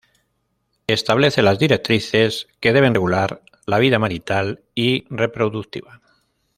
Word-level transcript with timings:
Establece 0.87 1.43
las 1.43 1.59
directrices 1.59 2.47
que 2.59 2.73
deben 2.73 2.95
regular 2.95 3.43
la 3.67 3.77
vida 3.77 3.99
marital 3.99 4.63
y 4.73 5.05
reproductiva. 5.11 6.01